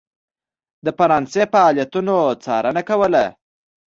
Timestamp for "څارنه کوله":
2.43-3.25